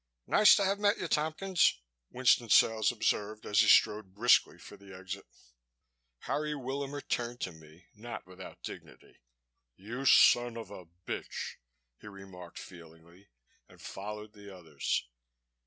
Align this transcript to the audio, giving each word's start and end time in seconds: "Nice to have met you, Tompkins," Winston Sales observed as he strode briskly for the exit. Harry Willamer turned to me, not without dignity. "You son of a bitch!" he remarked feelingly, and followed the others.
"Nice 0.25 0.55
to 0.55 0.65
have 0.65 0.79
met 0.79 0.97
you, 0.97 1.07
Tompkins," 1.07 1.79
Winston 2.09 2.49
Sales 2.49 2.91
observed 2.91 3.45
as 3.45 3.59
he 3.59 3.67
strode 3.67 4.15
briskly 4.15 4.57
for 4.57 4.75
the 4.75 4.97
exit. 4.97 5.27
Harry 6.21 6.53
Willamer 6.55 7.01
turned 7.07 7.39
to 7.41 7.51
me, 7.51 7.85
not 7.93 8.25
without 8.25 8.63
dignity. 8.63 9.19
"You 9.75 10.05
son 10.05 10.57
of 10.57 10.71
a 10.71 10.85
bitch!" 10.87 11.57
he 11.99 12.07
remarked 12.07 12.57
feelingly, 12.57 13.27
and 13.69 13.79
followed 13.79 14.33
the 14.33 14.51
others. 14.51 15.07